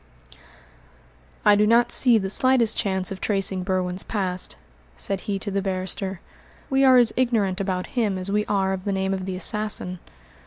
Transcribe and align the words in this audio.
"I 1.45 1.55
do 1.55 1.67
not 1.67 1.91
see 1.91 2.17
the 2.17 2.31
slightest 2.31 2.75
chance 2.75 3.11
of 3.11 3.21
tracing 3.21 3.61
Berwin's 3.61 4.01
past," 4.01 4.55
said 4.97 5.21
he 5.29 5.37
to 5.37 5.51
the 5.51 5.61
barrister. 5.61 6.21
"We 6.71 6.83
are 6.83 6.97
as 6.97 7.13
ignorant 7.15 7.61
about 7.61 7.85
him 7.93 8.17
as 8.17 8.31
we 8.31 8.43
are 8.47 8.73
of 8.73 8.85
the 8.85 8.93
name 8.93 9.13
of 9.13 9.25
the 9.27 9.35
assassin." 9.35 9.99